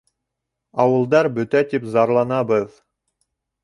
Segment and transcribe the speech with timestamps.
[0.85, 2.85] —Ауылдар бөтә тип зарланабыҙ.